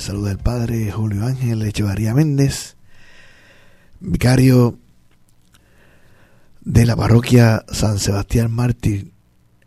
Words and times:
les 0.00 0.06
saluda 0.06 0.30
el 0.30 0.38
Padre 0.38 0.90
Julio 0.90 1.26
Ángel 1.26 1.60
Echevarría 1.60 2.14
Méndez, 2.14 2.78
vicario 4.00 4.78
de 6.62 6.86
la 6.86 6.96
parroquia 6.96 7.66
San 7.70 7.98
Sebastián 7.98 8.50
Mártir 8.50 9.12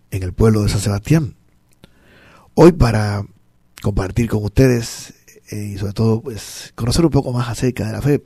en 0.10 0.24
el 0.24 0.34
pueblo 0.34 0.64
de 0.64 0.70
San 0.70 0.80
Sebastián. 0.80 1.36
Hoy 2.56 2.72
para 2.72 3.24
compartir 3.84 4.28
con 4.28 4.44
ustedes 4.44 5.14
eh, 5.52 5.74
y 5.76 5.78
sobre 5.78 5.94
todo 5.94 6.22
pues 6.22 6.72
conocer 6.74 7.06
un 7.06 7.12
poco 7.12 7.32
más 7.32 7.48
acerca 7.48 7.86
de 7.86 7.94
la 7.94 8.02
fe, 8.02 8.24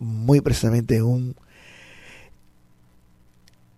muy 0.00 0.40
precisamente 0.40 1.04
un 1.04 1.36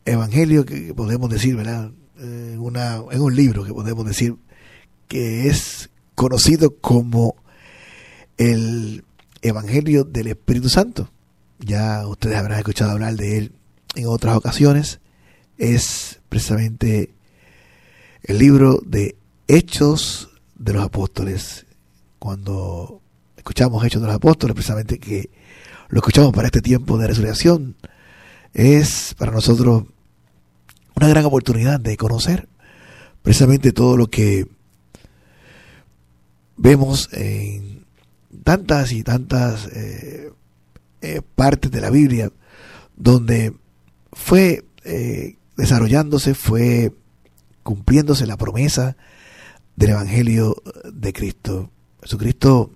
evangelio 0.07 0.65
que 0.65 0.95
podemos 0.95 1.29
decir, 1.29 1.57
¿verdad? 1.57 1.91
Eh, 2.21 2.57
una, 2.59 3.02
en 3.10 3.21
un 3.21 3.37
libro 3.37 3.65
que 3.65 3.74
podemos 3.74 4.07
decir 4.07 4.37
que 5.09 5.49
es 5.49 5.91
conocido 6.15 6.77
como 6.77 7.37
el 8.39 9.05
Evangelio 9.43 10.05
del 10.05 10.29
Espíritu 10.29 10.69
Santo. 10.69 11.11
Ya 11.59 12.07
ustedes 12.07 12.37
habrán 12.37 12.59
escuchado 12.59 12.93
hablar 12.93 13.15
de 13.15 13.38
él 13.38 13.52
en 13.95 14.07
otras 14.07 14.37
ocasiones. 14.37 15.01
Es 15.59 16.21
precisamente 16.29 17.15
el 18.24 18.38
libro 18.38 18.80
de 18.85 19.16
Hechos 19.49 20.30
de 20.57 20.73
los 20.73 20.85
Apóstoles. 20.85 21.66
Cuando 22.18 23.01
escuchamos 23.37 23.85
Hechos 23.85 24.01
de 24.01 24.07
los 24.07 24.16
Apóstoles, 24.16 24.55
precisamente 24.55 24.99
que 24.99 25.30
lo 25.88 25.99
escuchamos 25.99 26.33
para 26.33 26.46
este 26.46 26.63
tiempo 26.63 26.99
de 26.99 27.09
resurrección, 27.09 27.77
es 28.55 29.15
para 29.18 29.33
nosotros 29.33 29.85
una 30.95 31.09
gran 31.09 31.24
oportunidad 31.24 31.80
de 31.80 31.96
conocer 31.96 32.49
precisamente 33.23 33.73
todo 33.73 33.96
lo 33.96 34.09
que 34.09 34.46
vemos 36.63 37.09
en 37.13 37.85
tantas 38.45 38.93
y 38.93 39.02
tantas 39.02 39.66
eh, 39.73 40.32
eh, 41.01 41.21
partes 41.35 41.73
de 41.73 41.80
la 41.80 41.91
Biblia 41.91 42.30
donde 42.96 43.52
fue 44.13 44.65
eh, 44.85 45.37
desarrollándose, 45.57 46.35
fue 46.35 46.93
cumpliéndose 47.65 48.27
la 48.27 48.37
promesa 48.37 48.96
del 49.74 49.90
Evangelio 49.90 50.63
de 50.85 51.13
Cristo. 51.13 51.71
Jesucristo 52.01 52.71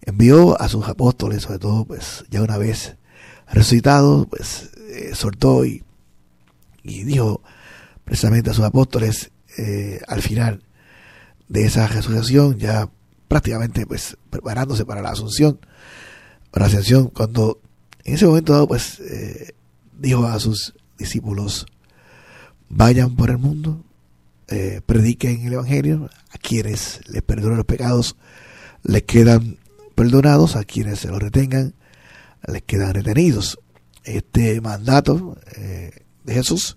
envió 0.00 0.58
a 0.60 0.68
sus 0.68 0.88
apóstoles, 0.88 1.42
sobre 1.42 1.58
todo, 1.58 1.84
pues 1.84 2.24
ya 2.30 2.42
una 2.42 2.56
vez 2.56 2.96
resucitado, 3.50 4.26
pues 4.26 4.70
soltó 5.12 5.66
y, 5.66 5.82
y, 6.82 7.04
dijo 7.04 7.42
precisamente 8.04 8.50
a 8.50 8.54
sus 8.54 8.64
apóstoles 8.64 9.30
al 10.06 10.22
final 10.22 10.62
de 11.48 11.64
esa 11.64 11.86
resurrección, 11.86 12.58
ya 12.58 12.88
prácticamente 13.32 13.86
pues 13.86 14.18
preparándose 14.28 14.84
para 14.84 15.00
la 15.00 15.08
asunción, 15.08 15.58
para 16.50 16.66
la 16.66 16.68
ascensión, 16.70 17.06
cuando 17.06 17.62
en 18.04 18.16
ese 18.16 18.26
momento 18.26 18.52
dado 18.52 18.68
pues 18.68 19.00
eh, 19.00 19.54
dijo 19.98 20.26
a 20.26 20.38
sus 20.38 20.74
discípulos, 20.98 21.64
vayan 22.68 23.16
por 23.16 23.30
el 23.30 23.38
mundo, 23.38 23.82
eh, 24.48 24.82
prediquen 24.84 25.46
el 25.46 25.54
Evangelio, 25.54 26.10
a 26.30 26.36
quienes 26.36 27.00
les 27.08 27.22
perdonen 27.22 27.56
los 27.56 27.64
pecados 27.64 28.16
les 28.82 29.04
quedan 29.04 29.56
perdonados, 29.94 30.54
a 30.54 30.64
quienes 30.64 30.98
se 30.98 31.08
los 31.08 31.18
retengan 31.18 31.72
les 32.46 32.60
quedan 32.60 32.92
retenidos. 32.92 33.58
Este 34.04 34.60
mandato 34.60 35.38
eh, 35.56 36.04
de 36.24 36.34
Jesús 36.34 36.76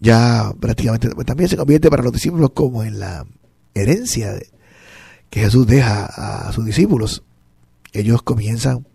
ya 0.00 0.50
prácticamente 0.58 1.10
pues, 1.10 1.26
también 1.26 1.50
se 1.50 1.58
convierte 1.58 1.90
para 1.90 2.02
los 2.02 2.12
discípulos 2.14 2.52
como 2.54 2.84
en 2.84 3.00
la 3.00 3.26
herencia 3.74 4.32
que 5.30 5.40
Jesús 5.40 5.66
deja 5.66 6.06
a 6.06 6.52
sus 6.52 6.64
discípulos. 6.64 7.22
Ellos 7.92 8.22
comienzan 8.22 8.86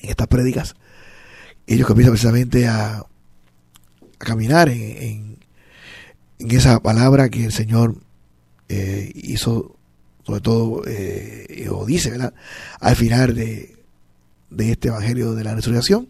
en 0.00 0.10
estas 0.10 0.26
prédicas, 0.28 0.74
ellos 1.66 1.86
comienzan 1.86 2.12
precisamente 2.12 2.68
a, 2.68 3.04
caminar 4.18 4.68
en, 4.68 5.38
esa 6.38 6.82
palabra 6.82 7.28
que 7.28 7.44
el 7.44 7.52
Señor 7.52 7.96
eh, 8.68 9.12
hizo, 9.14 9.76
sobre 10.26 10.40
todo, 10.40 10.82
eh, 10.86 11.68
o 11.70 11.86
dice, 11.86 12.10
¿verdad? 12.10 12.34
Al 12.80 12.96
final 12.96 13.34
de, 13.34 13.76
este 14.58 14.88
Evangelio 14.88 15.34
de 15.34 15.44
la 15.44 15.54
Resurrección. 15.54 16.08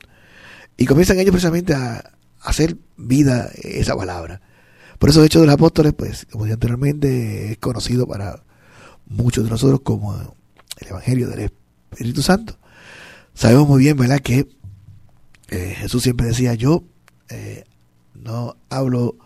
Y 0.76 0.86
comienzan 0.86 1.18
ellos 1.18 1.30
precisamente 1.30 1.74
a 1.74 2.12
hacer 2.42 2.76
vida 2.96 3.50
esa 3.62 3.94
palabra. 3.94 4.40
Por 4.98 5.10
eso, 5.10 5.20
de 5.20 5.26
hecho, 5.26 5.40
de 5.40 5.46
los 5.46 5.54
apóstoles, 5.54 5.92
pues, 5.92 6.26
como 6.30 6.44
dije 6.44 6.54
anteriormente, 6.54 7.52
es 7.52 7.58
conocido 7.58 8.06
para 8.06 8.42
muchos 9.06 9.44
de 9.44 9.50
nosotros 9.50 9.80
como 9.82 10.14
el 10.78 10.88
Evangelio 10.88 11.28
del 11.28 11.50
Espíritu 11.90 12.22
Santo. 12.22 12.58
Sabemos 13.34 13.68
muy 13.68 13.82
bien, 13.82 13.96
¿verdad?, 13.96 14.20
que 14.20 14.48
eh, 15.48 15.74
Jesús 15.76 16.02
siempre 16.02 16.26
decía, 16.26 16.54
yo 16.54 16.84
eh, 17.28 17.64
no 18.14 18.56
hablo 18.68 19.16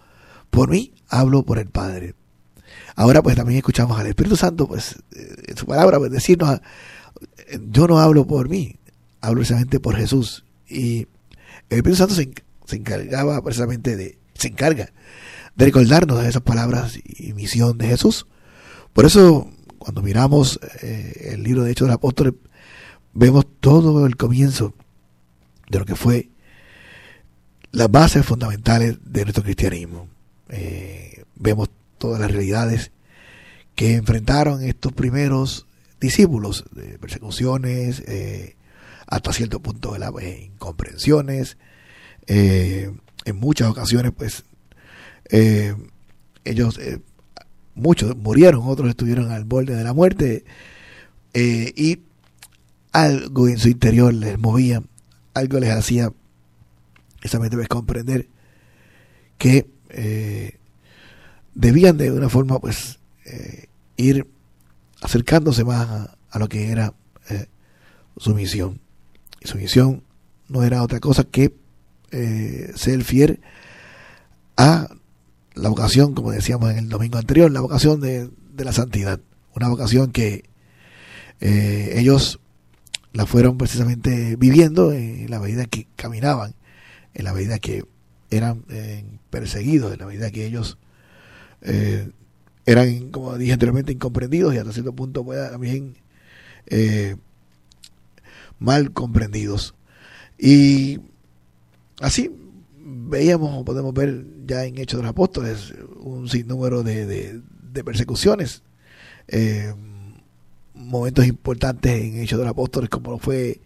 por 0.51 0.71
mí, 0.71 0.93
hablo 1.09 1.43
por 1.45 1.59
el 1.59 1.69
Padre. 1.69 2.15
Ahora 2.97 3.23
pues 3.23 3.37
también 3.37 3.59
escuchamos 3.59 3.99
al 3.99 4.07
Espíritu 4.07 4.37
Santo, 4.37 4.67
pues 4.67 4.97
eh, 5.15 5.35
en 5.49 5.57
su 5.57 5.67
palabra, 5.67 5.99
pues 5.99 6.11
decirnos, 6.11 6.61
yo 7.71 7.87
no 7.87 7.99
hablo 7.99 8.27
por 8.27 8.49
mí, 8.49 8.77
hablo 9.21 9.39
precisamente 9.39 9.81
por 9.81 9.97
Jesús. 9.97 10.45
Y 10.67 11.07
el 11.69 11.79
Espíritu 11.79 11.97
Santo 11.97 12.15
se, 12.15 12.31
se 12.67 12.77
encargaba 12.77 13.43
precisamente 13.43 13.97
de, 13.97 14.19
se 14.35 14.49
encarga 14.49 14.91
de 15.59 15.65
recordarnos 15.65 16.23
de 16.23 16.29
esas 16.29 16.43
palabras 16.43 16.99
y 17.05 17.33
misión 17.33 17.79
de 17.79 17.89
Jesús. 17.89 18.27
Por 18.93 19.05
eso, 19.05 19.51
cuando 19.79 20.03
miramos 20.03 20.61
eh, 20.83 21.31
el 21.33 21.43
libro 21.43 21.63
de 21.63 21.73
Hechos 21.73 21.87
de 21.87 21.91
los 21.91 21.97
Apóstoles, 21.97 22.35
vemos 23.15 23.47
todo 23.61 24.07
el 24.07 24.17
comienzo 24.17 24.75
de 25.69 25.79
lo 25.79 25.85
que 25.85 25.97
fue 25.97 26.29
las 27.71 27.91
bases 27.91 28.25
fundamentales 28.25 28.99
de 29.05 29.25
nuestro 29.25 29.43
cristianismo. 29.43 30.09
Eh, 30.49 31.25
vemos 31.37 31.71
todas 31.99 32.21
las 32.21 32.31
realidades 32.31 32.91
que 33.75 33.95
enfrentaron 33.95 34.63
estos 34.63 34.93
primeros 34.93 35.67
discípulos 36.01 36.65
de 36.73 36.99
persecuciones, 36.99 38.03
eh, 38.07 38.57
hasta 39.07 39.33
cierto 39.33 39.61
punto 39.61 39.95
de 39.95 40.41
incomprensiones. 40.41 41.57
en 42.27 43.37
muchas 43.37 43.69
ocasiones, 43.69 44.13
pues, 44.17 44.45
ellos, 46.45 46.79
muchos 47.79 48.17
murieron, 48.17 48.63
otros 48.65 48.89
estuvieron 48.91 49.31
al 49.31 49.45
borde 49.45 49.75
de 49.75 49.85
la 49.85 49.93
muerte 49.93 50.45
eh, 51.35 51.73
y 51.77 52.01
algo 52.93 53.49
en 53.49 53.59
su 53.59 53.69
interior 53.69 54.13
les 54.13 54.39
movía, 54.39 54.83
algo 55.35 55.61
les 55.61 55.71
hacía 55.71 56.13
esa 57.23 57.39
vez 57.39 57.69
comprender 57.69 58.29
que 59.37 59.67
debían 61.55 61.97
de 61.97 62.13
una 62.13 62.29
forma 62.29 62.59
pues 62.59 62.99
ir 63.97 64.27
acercándose 65.01 65.65
más 65.65 65.89
a, 65.89 66.17
a 66.31 66.39
lo 66.39 66.49
que 66.49 66.71
era 66.71 66.95
su 68.17 68.35
misión. 68.35 68.81
Y 69.41 69.49
su 69.49 69.59
misión 69.59 70.03
no 70.49 70.63
era 70.65 70.83
otra 70.83 71.01
cosa 71.01 71.25
que 71.25 71.55
ser 72.11 73.05
fiel 73.05 73.41
a 74.57 74.89
la 75.59 75.69
vocación, 75.69 76.15
como 76.15 76.31
decíamos 76.31 76.71
en 76.71 76.79
el 76.79 76.89
domingo 76.89 77.19
anterior, 77.19 77.51
la 77.51 77.61
vocación 77.61 78.01
de, 78.01 78.31
la 78.57 78.73
santidad. 78.73 79.21
Una 79.55 79.69
vocación 79.69 80.11
que 80.11 80.45
eh, 81.41 81.95
ellos 81.97 82.41
la 83.13 83.27
fueron 83.27 83.59
precisamente 83.59 84.37
viviendo 84.37 84.93
en 84.93 85.31
la 85.31 85.41
medida 85.41 85.67
que 85.67 85.87
caminaban, 85.97 86.55
en 87.15 87.25
la 87.25 87.33
medida 87.33 87.59
que 87.59 87.85
eran 88.31 88.65
eh, 88.69 89.05
perseguidos, 89.31 89.93
en 89.93 89.99
la 89.99 90.07
medida 90.07 90.31
que 90.31 90.47
ellos 90.47 90.79
eh, 91.63 92.11
eran, 92.67 93.11
como 93.11 93.37
dije 93.37 93.53
anteriormente, 93.53 93.93
incomprendidos 93.93 94.55
y 94.55 94.59
hasta 94.59 94.73
cierto 94.73 94.93
punto 94.93 95.25
pues, 95.25 95.51
también 95.51 95.97
mal 98.59 98.93
comprendidos. 98.93 99.75
Y 100.39 101.01
así 102.01 102.31
veíamos, 102.89 103.65
podemos 103.65 103.93
ver 103.93 104.25
ya 104.47 104.65
en 104.65 104.79
Hechos 104.79 104.99
de 104.99 105.03
los 105.03 105.11
Apóstoles, 105.11 105.75
un 106.01 106.29
sinnúmero 106.29 106.83
de, 106.83 107.07
de, 107.07 107.85
persecuciones. 107.85 108.63
Eh, 109.29 109.73
momentos 110.75 111.27
importantes 111.27 111.93
en 111.93 112.21
Hechos 112.21 112.39
de 112.39 112.45
los 112.45 112.53
Apóstoles, 112.53 112.89
como 112.89 113.19
fue 113.19 113.61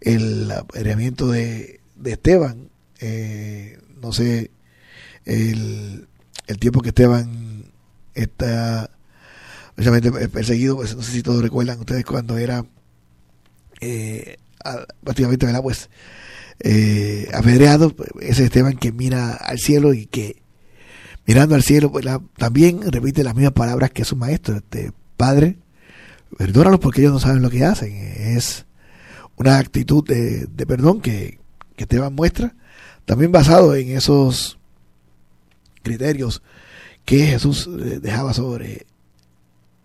el 0.00 0.50
apedreamiento 0.50 1.28
de, 1.28 1.80
de 1.96 2.12
Esteban. 2.12 2.70
Eh, 3.00 3.78
no 4.00 4.12
sé, 4.12 4.50
el, 5.24 6.06
el 6.46 6.58
tiempo 6.58 6.80
que 6.80 6.88
Esteban 6.88 7.72
está 8.14 8.90
perseguido, 10.32 10.76
pues 10.76 10.94
no 10.94 11.02
sé 11.02 11.12
si 11.12 11.22
todos 11.22 11.42
recuerdan 11.42 11.78
ustedes 11.78 12.04
cuando 12.04 12.36
era 12.36 12.66
eh, 13.80 14.36
prácticamente, 15.02 15.46
¿verdad? 15.46 15.62
Pues 15.62 15.88
eh, 16.60 17.28
apedreado, 17.32 17.94
ese 18.20 18.44
Esteban 18.44 18.76
que 18.76 18.92
mira 18.92 19.32
al 19.32 19.58
cielo 19.58 19.94
y 19.94 20.06
que 20.06 20.42
mirando 21.26 21.54
al 21.54 21.62
cielo 21.62 21.90
pues, 21.90 22.04
también 22.36 22.80
repite 22.90 23.24
las 23.24 23.34
mismas 23.34 23.54
palabras 23.54 23.90
que 23.90 24.04
su 24.04 24.16
maestro, 24.16 24.56
este 24.56 24.92
Padre, 25.16 25.58
perdónalos 26.36 26.80
porque 26.80 27.00
ellos 27.00 27.12
no 27.12 27.20
saben 27.20 27.42
lo 27.42 27.50
que 27.50 27.64
hacen. 27.64 27.92
Es 27.94 28.66
una 29.36 29.58
actitud 29.58 30.04
de, 30.06 30.48
perdón 30.66 31.00
que, 31.00 31.38
que 31.76 31.84
Esteban 31.84 32.14
muestra, 32.14 32.54
también 33.04 33.32
basado 33.32 33.74
en 33.74 33.90
esos 33.96 34.58
criterios 35.82 36.42
que 37.04 37.26
Jesús 37.26 37.66
eh, 37.66 38.00
dejaba 38.00 38.34
sobre 38.34 38.86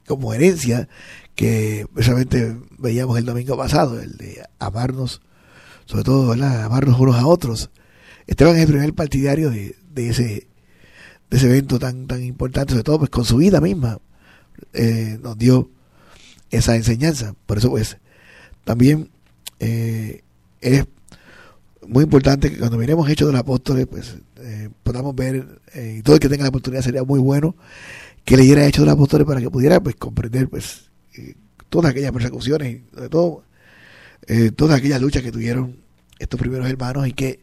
como 0.06 0.34
herencia 0.34 0.88
que 1.36 1.88
precisamente 1.94 2.56
veíamos 2.78 3.18
el 3.18 3.26
domingo 3.26 3.58
pasado, 3.58 4.00
el 4.00 4.18
de 4.18 4.44
amarnos, 4.60 5.22
sobre 5.86 6.04
todo, 6.04 6.32
amarnos 6.32 7.00
unos 7.00 7.16
a 7.16 7.28
otros. 7.28 7.70
Esteban 8.28 8.56
es 8.56 8.64
el 8.64 8.68
primer 8.68 8.94
partidario 8.94 9.50
de, 9.50 9.76
ese 9.96 10.48
de 11.30 11.38
ese 11.38 11.48
evento 11.48 11.80
tan 11.80 12.08
tan 12.08 12.24
importante, 12.24 12.72
sobre 12.74 12.84
todo 12.84 13.00
pues 13.00 13.10
con 13.10 13.26
su 13.26 13.38
vida 13.38 13.62
misma 13.62 14.00
eh, 14.74 15.20
nos 15.22 15.38
dio 15.38 15.70
esa 16.52 16.76
enseñanza. 16.76 17.36
Por 17.46 17.58
eso 17.58 17.70
pues 17.70 17.98
también 18.64 19.10
eh, 19.60 20.22
es 20.62 20.86
muy 21.88 22.04
importante 22.04 22.52
que 22.52 22.58
cuando 22.58 22.78
miremos 22.78 23.08
Hechos 23.10 23.28
de 23.28 23.34
los 23.34 23.42
Apóstoles, 23.42 23.86
pues 23.86 24.16
eh, 24.38 24.70
podamos 24.84 25.16
ver, 25.16 25.62
y 25.76 26.02
todo 26.02 26.16
el 26.16 26.20
que 26.20 26.30
tenga 26.30 26.44
la 26.44 26.50
oportunidad 26.50 26.82
sería 26.82 27.04
muy 27.04 27.20
bueno 27.20 27.56
que 28.24 28.38
leyera 28.38 28.66
Hechos 28.66 28.82
de 28.82 28.86
los 28.88 28.96
Apóstoles 28.96 29.28
para 29.28 29.40
que 29.40 29.52
pudiera 29.52 29.80
pues 29.80 29.96
comprender 29.96 30.50
pues 30.50 30.90
todas 31.70 31.92
aquellas 31.92 32.12
persecuciones, 32.12 32.82
sobre 32.94 33.10
todo 33.10 33.44
eh, 34.28 34.52
todas 34.52 34.78
aquellas 34.78 35.02
luchas 35.02 35.24
que 35.24 35.32
tuvieron 35.32 35.78
estos 36.20 36.40
primeros 36.40 36.70
hermanos 36.70 37.08
y 37.08 37.14
que 37.14 37.40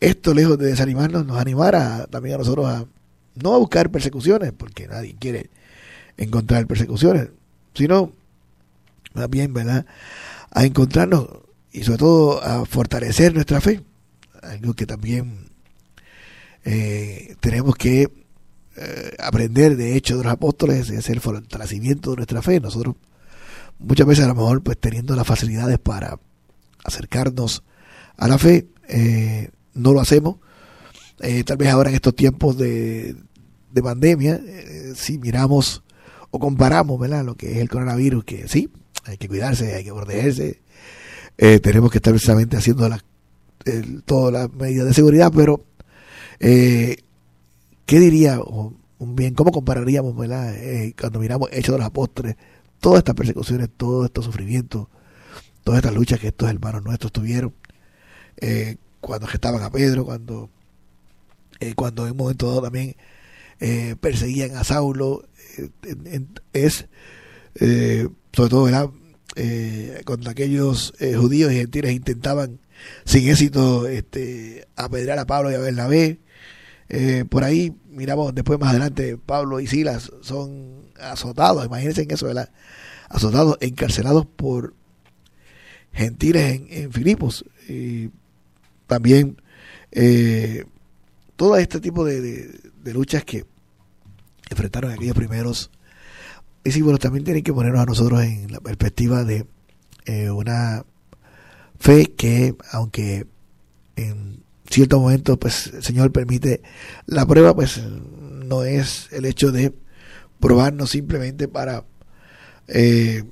esto, 0.00 0.34
lejos 0.34 0.58
de 0.58 0.66
desanimarnos, 0.66 1.26
nos 1.26 1.38
animara 1.38 2.06
también 2.06 2.36
a 2.36 2.38
nosotros 2.38 2.66
a 2.66 2.86
no 3.34 3.54
a 3.54 3.58
buscar 3.58 3.90
persecuciones, 3.90 4.52
porque 4.52 4.88
nadie 4.88 5.16
quiere 5.18 5.50
encontrar 6.16 6.66
persecuciones, 6.66 7.28
sino 7.74 8.12
más 9.14 9.30
bien, 9.30 9.52
¿verdad?, 9.52 9.86
a 10.50 10.64
encontrarnos 10.64 11.28
y 11.72 11.84
sobre 11.84 11.98
todo 11.98 12.42
a 12.42 12.64
fortalecer 12.64 13.34
nuestra 13.34 13.60
fe, 13.60 13.82
algo 14.42 14.74
que 14.74 14.86
también 14.86 15.50
eh, 16.64 17.36
tenemos 17.40 17.76
que 17.76 18.10
eh, 18.76 19.16
aprender 19.18 19.76
de 19.76 19.96
hecho 19.96 20.16
de 20.16 20.24
los 20.24 20.32
apóstoles 20.32 20.90
es 20.90 21.08
el 21.08 21.20
fortalecimiento 21.20 22.10
de 22.10 22.16
nuestra 22.16 22.42
fe. 22.42 22.60
Nosotros 22.60 22.96
muchas 23.78 24.06
veces 24.06 24.24
a 24.24 24.28
lo 24.28 24.34
mejor 24.34 24.62
pues 24.62 24.78
teniendo 24.78 25.14
las 25.16 25.26
facilidades 25.26 25.78
para 25.78 26.18
acercarnos 26.84 27.62
a 28.16 28.28
la 28.28 28.38
fe, 28.38 28.68
eh, 28.88 29.50
no 29.74 29.92
lo 29.92 30.00
hacemos. 30.00 30.36
Eh, 31.20 31.44
tal 31.44 31.56
vez 31.56 31.68
ahora 31.68 31.90
en 31.90 31.96
estos 31.96 32.14
tiempos 32.14 32.56
de, 32.56 33.16
de 33.72 33.82
pandemia, 33.82 34.40
si 34.94 35.18
miramos 35.18 35.82
o 36.30 36.38
comparamos 36.38 36.98
¿verdad? 36.98 37.24
lo 37.24 37.36
que 37.36 37.52
es 37.52 37.58
el 37.58 37.68
coronavirus, 37.68 38.24
que 38.24 38.48
sí, 38.48 38.70
hay 39.04 39.16
que 39.16 39.28
cuidarse, 39.28 39.74
hay 39.74 39.84
que 39.84 39.92
protegerse, 39.92 40.62
tenemos 41.36 41.90
que 41.90 41.98
estar 41.98 42.12
precisamente 42.12 42.56
haciendo 42.56 42.88
las 42.88 43.04
todas 44.04 44.32
las 44.32 44.52
medidas 44.52 44.86
de 44.86 44.94
seguridad, 44.94 45.32
pero 45.34 45.64
eh, 46.40 46.96
¿Qué 47.86 47.98
diría, 48.00 48.38
un 48.40 49.16
bien, 49.16 49.32
cómo 49.32 49.50
compararíamos, 49.50 50.14
¿verdad? 50.14 50.54
Eh, 50.56 50.94
cuando 51.00 51.20
miramos 51.20 51.48
Hechos 51.52 51.74
de 51.74 51.78
los 51.78 51.86
Apóstoles, 51.86 52.36
todas 52.80 52.98
estas 52.98 53.14
persecuciones, 53.14 53.68
todos 53.76 54.06
estos 54.06 54.24
sufrimientos, 54.24 54.88
todas 55.64 55.78
estas 55.78 55.94
luchas 55.94 56.20
que 56.20 56.28
estos 56.28 56.48
hermanos 56.48 56.84
nuestros 56.84 57.12
tuvieron, 57.12 57.54
eh, 58.38 58.76
cuando 59.00 59.26
gestaban 59.26 59.62
a 59.62 59.70
Pedro, 59.70 60.04
cuando, 60.04 60.50
eh, 61.60 61.74
cuando 61.74 62.06
en 62.06 62.12
un 62.12 62.16
momento 62.18 62.48
dado 62.48 62.62
también 62.62 62.96
perseguían 64.00 64.54
a 64.54 64.62
Saulo, 64.62 65.24
es 66.52 66.86
sobre 67.56 68.50
todo, 68.50 68.64
¿verdad? 68.64 68.90
cuando 70.04 70.30
aquellos 70.30 70.94
judíos 71.16 71.52
y 71.52 71.56
gentiles 71.56 71.92
intentaban 71.92 72.60
sin 73.04 73.28
éxito 73.28 73.88
este, 73.88 74.68
apedrear 74.76 75.18
a 75.18 75.26
Pablo 75.26 75.50
y 75.50 75.54
a 75.54 75.58
Bernabé, 75.58 76.20
eh, 76.88 77.24
por 77.28 77.44
ahí 77.44 77.76
miramos 77.90 78.34
después 78.34 78.58
más 78.58 78.70
adelante, 78.70 79.18
Pablo 79.18 79.60
y 79.60 79.66
Silas 79.66 80.10
son 80.22 80.86
azotados, 81.00 81.64
imagínense 81.66 82.02
en 82.02 82.10
eso. 82.10 82.28
Azotados, 83.08 83.56
encarcelados 83.60 84.26
por 84.26 84.74
gentiles 85.92 86.62
en, 86.68 86.92
Filipos. 86.92 87.44
Y 87.68 88.10
también 88.86 89.40
eh, 89.92 90.64
todo 91.36 91.56
este 91.56 91.80
tipo 91.80 92.04
de, 92.04 92.60
luchas 92.84 93.24
que 93.24 93.44
enfrentaron 94.48 94.90
aquellos 94.92 95.14
primeros 95.14 95.70
discípulos 96.64 97.00
también 97.00 97.24
tienen 97.24 97.42
que 97.42 97.52
ponernos 97.52 97.82
a 97.82 97.86
nosotros 97.86 98.22
en 98.22 98.50
la 98.50 98.60
perspectiva 98.60 99.24
de 99.24 99.46
eh, 100.06 100.30
una 100.30 100.84
fe 101.78 102.14
que, 102.14 102.54
aunque 102.72 103.26
en 103.96 104.42
ciertos 104.70 105.00
momentos, 105.00 105.38
pues 105.38 105.68
el 105.74 105.82
Señor 105.82 106.12
permite 106.12 106.62
la 107.06 107.26
prueba, 107.26 107.54
pues 107.54 107.80
no 107.82 108.64
es 108.64 109.08
el 109.12 109.24
hecho 109.24 109.52
de 109.52 109.72
probarnos 110.40 110.90
simplemente 110.90 111.48
para, 111.48 111.84
eh, 112.68 113.24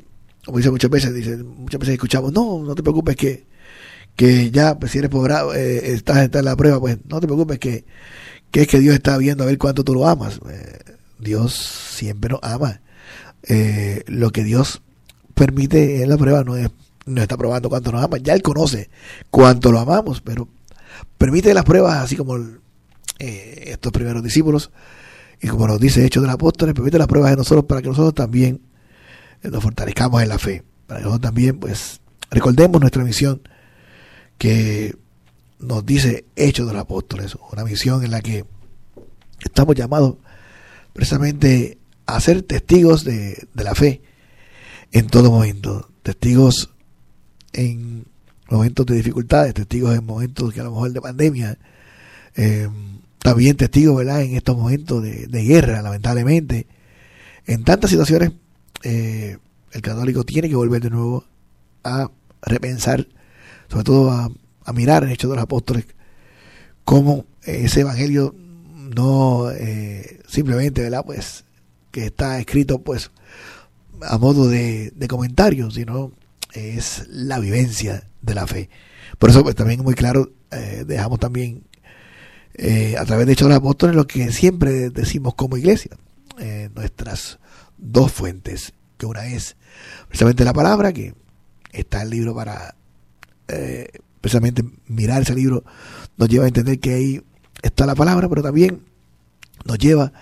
como 0.45 0.59
dice 0.59 0.71
muchas 0.71 0.91
veces, 0.91 1.15
dice, 1.15 1.37
muchas 1.37 1.81
veces 1.81 1.95
escuchamos, 1.95 2.33
no, 2.33 2.63
no 2.63 2.75
te 2.75 2.83
preocupes 2.83 3.17
que, 3.17 3.47
que 4.15 4.51
ya, 4.51 4.79
pues 4.79 4.93
si 4.93 4.99
eres 4.99 5.11
pobre, 5.11 5.35
eh, 5.55 5.93
estás, 5.93 6.29
en 6.33 6.45
la 6.45 6.57
prueba, 6.57 6.81
pues 6.81 6.99
no 7.09 7.21
te 7.21 7.27
preocupes 7.27 7.59
que, 7.59 7.85
que 8.51 8.63
es 8.63 8.69
que 8.69 8.81
Dios 8.81 8.95
está 8.95 9.17
viendo 9.19 9.45
a 9.45 9.47
ver 9.47 9.59
cuánto 9.59 9.85
tú 9.85 9.95
lo 9.95 10.07
amas. 10.07 10.41
Eh, 10.51 10.79
Dios 11.19 11.55
siempre 11.55 12.31
nos 12.31 12.41
ama. 12.43 12.81
Eh, 13.43 14.03
lo 14.07 14.31
que 14.31 14.45
Dios 14.45 14.83
permite 15.35 16.03
en 16.03 16.09
la 16.09 16.17
prueba 16.17 16.43
no 16.43 16.57
es 16.57 16.71
no 17.07 17.23
está 17.23 17.37
probando 17.37 17.69
cuánto 17.69 17.93
nos 17.93 18.03
ama, 18.03 18.19
ya 18.19 18.35
Él 18.35 18.43
conoce 18.43 18.91
cuánto 19.31 19.71
lo 19.71 19.79
amamos, 19.79 20.21
pero 20.21 20.49
permite 21.19 21.55
las 21.55 21.65
pruebas, 21.65 21.97
así 21.97 22.17
como 22.17 22.37
eh, 23.19 23.65
estos 23.67 23.93
primeros 23.93 24.23
discípulos, 24.23 24.71
y 25.41 25.49
como 25.49 25.67
nos 25.67 25.81
dice 25.81 26.05
Hechos 26.05 26.23
de 26.23 26.29
los 26.29 26.35
Apóstoles, 26.35 26.75
permite 26.75 26.99
las 26.99 27.07
pruebas 27.07 27.31
de 27.31 27.37
nosotros 27.37 27.65
para 27.65 27.83
que 27.83 27.89
nosotros 27.89 28.15
también 28.15 28.61
eh, 29.43 29.49
nos 29.51 29.63
fortalezcamos 29.63 30.23
en 30.23 30.29
la 30.29 30.39
fe, 30.39 30.63
para 30.87 31.01
que 31.01 31.05
nosotros 31.05 31.29
también, 31.29 31.59
pues, 31.59 32.01
recordemos 32.31 32.81
nuestra 32.81 33.05
misión 33.05 33.43
que 34.39 34.97
nos 35.59 35.85
dice 35.85 36.27
Hechos 36.37 36.67
de 36.67 36.73
los 36.73 36.83
Apóstoles, 36.83 37.37
una 37.53 37.65
misión 37.65 38.05
en 38.05 38.11
la 38.11 38.21
que 38.21 38.45
estamos 39.41 39.75
llamados 39.75 40.17
precisamente 40.93 41.79
a 42.07 42.21
ser 42.21 42.43
testigos 42.43 43.05
de, 43.05 43.47
de 43.53 43.65
la 43.65 43.75
fe 43.75 44.03
en 44.93 45.09
todo 45.09 45.31
momento, 45.31 45.91
testigos 46.03 46.71
en 47.53 48.07
momentos 48.51 48.87
de 48.87 48.97
dificultades, 48.97 49.55
testigos 49.55 49.97
en 49.97 50.05
momentos 50.05 50.53
que 50.53 50.61
a 50.61 50.65
lo 50.65 50.71
mejor 50.71 50.93
de 50.93 51.01
pandemia, 51.01 51.59
eh, 52.37 52.69
también 53.19 53.57
testigos, 53.57 53.97
¿verdad?, 53.97 54.23
en 54.23 54.37
estos 54.37 54.57
momentos 54.57 55.03
de, 55.03 55.43
guerra, 55.43 55.83
lamentablemente. 55.83 56.67
En 57.47 57.65
tantas 57.65 57.91
situaciones, 57.91 58.33
eh, 58.83 59.39
el 59.73 59.83
católico 59.83 60.25
tiene 60.25 60.49
que 60.49 60.55
volver 60.55 60.83
de 60.83 60.91
nuevo 60.91 61.25
a 61.83 62.11
repensar, 62.43 63.07
sobre 63.69 63.85
todo 63.85 64.11
a, 64.13 64.31
mirar 64.73 65.05
en 65.05 65.11
Hechos 65.11 65.31
de 65.31 65.37
los 65.37 65.45
Apóstoles, 65.45 65.87
cómo 66.85 67.25
ese 67.43 67.81
evangelio 67.81 68.35
no 68.95 69.51
eh, 69.51 70.21
simplemente, 70.29 70.83
¿verdad?, 70.83 71.05
pues 71.05 71.45
que 71.91 72.07
está 72.07 72.39
escrito, 72.39 72.81
pues, 72.81 73.11
a 74.03 74.19
modo 74.19 74.49
de, 74.49 74.93
de 74.95 75.09
comentario, 75.09 75.71
sino 75.71 76.13
es 76.57 77.07
la 77.09 77.39
vivencia 77.39 78.09
de 78.23 78.35
la 78.35 78.47
fe. 78.47 78.71
Por 79.19 79.31
eso, 79.31 79.43
pues 79.43 79.55
también 79.55 79.83
muy 79.83 79.95
claro, 79.95 80.33
eh, 80.51 80.85
dejamos 80.87 81.19
también 81.19 81.65
eh, 82.55 82.97
a 82.99 83.05
través 83.05 83.27
de 83.27 83.33
Hechos 83.33 83.49
de 83.49 83.55
los 83.55 83.59
Apóstoles 83.59 83.95
lo 83.95 84.07
que 84.07 84.33
siempre 84.33 84.91
decimos 84.91 85.35
como 85.35 85.57
iglesia, 85.57 85.97
eh, 86.39 86.71
nuestras 86.75 87.39
dos 87.79 88.13
fuentes, 88.13 88.73
que 88.99 89.07
una 89.07 89.27
es 89.27 89.57
precisamente 90.09 90.45
la 90.45 90.53
palabra, 90.53 90.93
que 90.93 91.15
está 91.73 92.03
el 92.03 92.11
libro 92.11 92.35
para 92.35 92.75
precisamente 94.21 94.65
mirar 94.89 95.23
ese 95.23 95.35
libro, 95.35 95.63
nos 96.17 96.29
lleva 96.29 96.47
a 96.47 96.49
entender 96.49 96.81
que 96.81 96.95
ahí 96.95 97.23
está 97.63 97.87
la 97.87 97.95
palabra, 97.95 98.29
pero 98.29 98.43
también 98.43 98.83
nos 99.65 99.79
lleva, 99.79 100.13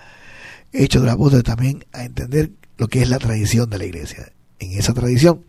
Hechos 0.71 1.01
de 1.01 1.07
los 1.07 1.15
Apóstoles, 1.15 1.43
también 1.43 1.85
a 1.93 2.03
entender 2.03 2.51
lo 2.77 2.87
que 2.87 3.01
es 3.01 3.09
la 3.09 3.17
tradición 3.17 3.69
de 3.69 3.77
la 3.77 3.85
iglesia. 3.85 4.31
en 4.59 4.77
esa 4.77 4.93
tradición, 4.93 5.43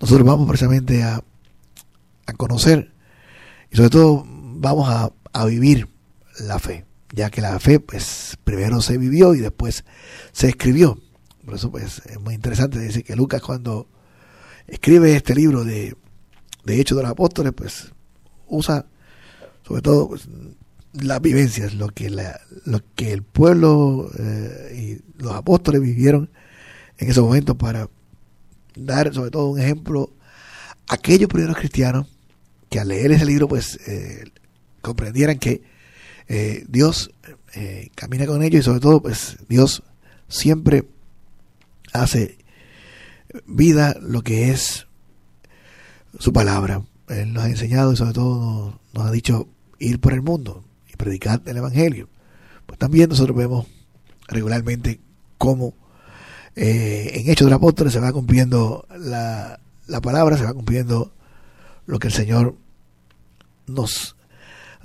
nosotros 0.00 0.26
vamos 0.26 0.48
precisamente 0.48 1.02
a, 1.02 1.22
a 2.26 2.32
conocer 2.32 2.92
y 3.70 3.76
sobre 3.76 3.90
todo 3.90 4.24
vamos 4.26 4.88
a, 4.88 5.12
a 5.32 5.44
vivir 5.44 5.88
la 6.40 6.58
fe, 6.58 6.86
ya 7.12 7.30
que 7.30 7.40
la 7.40 7.58
fe 7.60 7.80
pues 7.80 8.36
primero 8.44 8.80
se 8.80 8.98
vivió 8.98 9.34
y 9.34 9.40
después 9.40 9.84
se 10.32 10.48
escribió. 10.48 10.98
Por 11.44 11.54
eso 11.54 11.70
pues 11.70 12.02
es 12.06 12.20
muy 12.20 12.34
interesante 12.34 12.78
decir 12.78 13.04
que 13.04 13.16
Lucas 13.16 13.42
cuando 13.42 13.88
escribe 14.66 15.14
este 15.14 15.34
libro 15.34 15.64
de, 15.64 15.96
de 16.64 16.80
Hechos 16.80 16.96
de 16.96 17.02
los 17.02 17.12
Apóstoles 17.12 17.52
pues 17.54 17.92
usa 18.48 18.86
sobre 19.66 19.82
todo 19.82 20.08
pues, 20.08 20.28
las 20.94 21.20
vivencias, 21.20 21.74
lo 21.74 21.88
que, 21.88 22.10
la, 22.10 22.40
lo 22.64 22.80
que 22.96 23.12
el 23.12 23.22
pueblo 23.22 24.10
eh, 24.18 25.00
y 25.16 25.22
los 25.22 25.32
apóstoles 25.34 25.80
vivieron 25.80 26.30
en 26.98 27.10
esos 27.10 27.24
momentos 27.24 27.56
para 27.56 27.88
dar 28.76 29.12
sobre 29.14 29.30
todo 29.30 29.46
un 29.48 29.60
ejemplo 29.60 30.12
a 30.88 30.94
aquellos 30.94 31.28
primeros 31.28 31.56
cristianos 31.56 32.06
que 32.68 32.80
al 32.80 32.88
leer 32.88 33.12
ese 33.12 33.26
libro 33.26 33.48
pues 33.48 33.78
eh, 33.86 34.24
comprendieran 34.80 35.38
que 35.38 35.62
eh, 36.28 36.64
Dios 36.68 37.10
eh, 37.54 37.90
camina 37.94 38.26
con 38.26 38.42
ellos 38.42 38.60
y 38.60 38.64
sobre 38.64 38.80
todo 38.80 39.02
pues 39.02 39.36
Dios 39.48 39.82
siempre 40.28 40.86
hace 41.92 42.38
vida 43.46 43.96
lo 44.00 44.22
que 44.22 44.50
es 44.50 44.86
su 46.18 46.32
palabra. 46.32 46.82
Él 47.08 47.32
nos 47.32 47.44
ha 47.44 47.48
enseñado 47.48 47.92
y 47.92 47.96
sobre 47.96 48.12
todo 48.12 48.40
nos, 48.40 48.94
nos 48.94 49.06
ha 49.06 49.10
dicho 49.10 49.48
ir 49.78 50.00
por 50.00 50.12
el 50.12 50.22
mundo 50.22 50.64
y 50.92 50.96
predicar 50.96 51.42
el 51.46 51.56
Evangelio. 51.56 52.08
Pues 52.66 52.78
también 52.78 53.08
nosotros 53.08 53.36
vemos 53.36 53.66
regularmente 54.28 55.00
cómo 55.38 55.74
eh, 56.62 57.12
en 57.14 57.30
Hechos 57.30 57.46
de 57.46 57.52
los 57.52 57.56
Apóstoles 57.56 57.90
se 57.90 58.00
va 58.00 58.12
cumpliendo 58.12 58.86
la, 58.98 59.58
la 59.86 60.00
palabra, 60.02 60.36
se 60.36 60.44
va 60.44 60.52
cumpliendo 60.52 61.10
lo 61.86 61.98
que 61.98 62.08
el 62.08 62.12
Señor 62.12 62.54
nos 63.66 64.14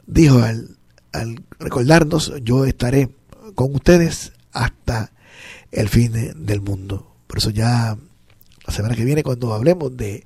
dijo 0.08 0.40
al, 0.40 0.78
al 1.12 1.44
recordarnos, 1.60 2.32
yo 2.44 2.64
estaré 2.64 3.10
con 3.56 3.76
ustedes 3.76 4.32
hasta 4.54 5.12
el 5.74 5.90
fin 5.90 6.14
de, 6.14 6.34
del 6.34 6.62
mundo. 6.62 7.14
Por 7.28 7.40
eso 7.40 7.50
ya 7.50 7.98
la 8.66 8.74
semana 8.74 8.96
que 8.96 9.04
viene, 9.04 9.22
cuando 9.22 9.54
hablemos 9.54 9.98
de, 9.98 10.26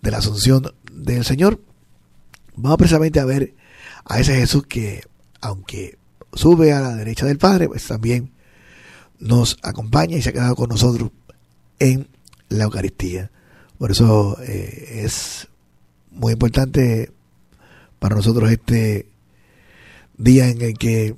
de 0.00 0.10
la 0.10 0.18
asunción 0.18 0.74
del 0.92 1.24
Señor, 1.24 1.60
vamos 2.56 2.78
precisamente 2.78 3.20
a 3.20 3.24
ver 3.24 3.54
a 4.04 4.18
ese 4.18 4.34
Jesús 4.34 4.66
que, 4.66 5.04
aunque 5.40 5.96
sube 6.32 6.72
a 6.72 6.80
la 6.80 6.96
derecha 6.96 7.24
del 7.24 7.38
Padre, 7.38 7.68
pues 7.68 7.86
también 7.86 8.31
nos 9.22 9.56
acompaña 9.62 10.16
y 10.16 10.22
se 10.22 10.30
ha 10.30 10.32
quedado 10.32 10.56
con 10.56 10.68
nosotros 10.68 11.10
en 11.78 12.08
la 12.48 12.64
Eucaristía. 12.64 13.30
Por 13.78 13.92
eso 13.92 14.36
eh, 14.42 15.02
es 15.04 15.48
muy 16.10 16.32
importante 16.32 17.12
para 18.00 18.16
nosotros 18.16 18.50
este 18.50 19.06
día 20.18 20.48
en 20.48 20.60
el 20.60 20.76
que 20.76 21.14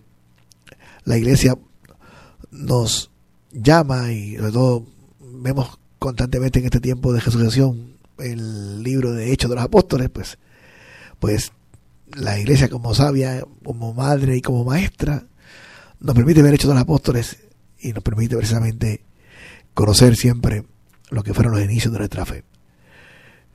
la 1.05 1.17
iglesia 1.17 1.57
nos 2.51 3.11
llama 3.53 4.13
y 4.13 4.37
sobre 4.37 4.53
todo 4.53 4.87
vemos 5.21 5.79
constantemente 5.99 6.59
en 6.59 6.67
este 6.67 6.81
tiempo 6.81 7.13
de 7.13 7.23
Jesucristo 7.23 7.75
el 8.19 8.83
libro 8.83 9.13
de 9.13 9.33
Hechos 9.33 9.49
de 9.49 9.57
los 9.57 9.65
Apóstoles, 9.65 10.11
pues, 10.11 10.39
pues 11.19 11.53
la 12.13 12.39
iglesia 12.39 12.69
como 12.69 12.95
sabia, 12.95 13.43
como 13.65 13.95
madre 13.95 14.37
y 14.37 14.43
como 14.43 14.63
maestra, 14.63 15.25
nos 16.01 16.15
permite 16.15 16.43
ver 16.43 16.55
Hechos 16.55 16.69
de 16.69 16.75
los 16.75 16.83
Apóstoles 16.83 17.44
y 17.85 17.93
nos 17.93 18.03
permite 18.03 18.37
precisamente 18.37 19.03
conocer 19.75 20.17
siempre 20.17 20.65
lo 21.11 21.23
que 21.23 21.35
fueron 21.35 21.53
los 21.53 21.63
inicios 21.63 21.93
de 21.93 21.99
nuestra 21.99 22.25
fe. 22.25 22.45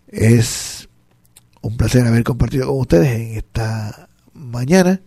Es 0.07 0.87
un 1.61 1.75
placer 1.75 2.05
haber 2.05 2.23
compartido 2.23 2.67
con 2.67 2.79
ustedes 2.79 3.19
en 3.19 3.37
esta 3.37 4.07
mañana. 4.33 5.01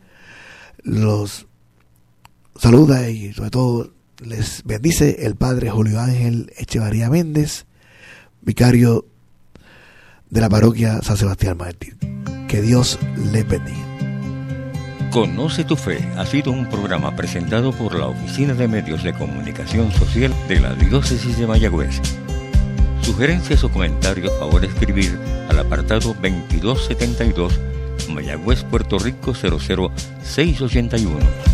Los 0.82 1.46
saluda 2.56 3.08
y 3.08 3.32
sobre 3.32 3.50
todo 3.50 3.92
les 4.18 4.62
bendice 4.64 5.24
el 5.24 5.36
Padre 5.36 5.70
Julio 5.70 6.00
Ángel 6.00 6.52
Echevarría 6.56 7.08
Méndez, 7.08 7.66
vicario 8.40 9.06
de 10.30 10.40
la 10.40 10.48
parroquia 10.48 11.00
San 11.02 11.16
Sebastián 11.16 11.56
Mártir. 11.56 11.96
Que 12.48 12.60
Dios 12.60 12.98
les 13.32 13.48
bendiga. 13.48 13.91
Conoce 15.12 15.62
tu 15.62 15.76
fe 15.76 16.02
ha 16.16 16.24
sido 16.24 16.52
un 16.52 16.70
programa 16.70 17.14
presentado 17.14 17.72
por 17.72 17.94
la 17.94 18.06
Oficina 18.06 18.54
de 18.54 18.66
Medios 18.66 19.02
de 19.02 19.12
Comunicación 19.12 19.92
Social 19.92 20.32
de 20.48 20.58
la 20.58 20.72
Diócesis 20.72 21.36
de 21.36 21.46
Mayagüez. 21.46 22.00
Sugerencias 23.02 23.62
o 23.62 23.70
comentarios, 23.70 24.32
favor 24.38 24.64
escribir 24.64 25.18
al 25.50 25.58
apartado 25.58 26.14
2272 26.14 27.60
Mayagüez, 28.08 28.64
Puerto 28.64 28.98
Rico 28.98 29.34
00681 29.34 31.51